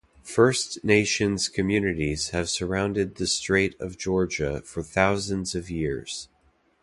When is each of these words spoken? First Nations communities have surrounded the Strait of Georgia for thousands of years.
First 0.23 0.83
Nations 0.83 1.47
communities 1.47 2.29
have 2.29 2.49
surrounded 2.49 3.17
the 3.17 3.27
Strait 3.27 3.79
of 3.79 3.99
Georgia 3.99 4.63
for 4.65 4.81
thousands 4.81 5.53
of 5.53 5.69
years. 5.69 6.27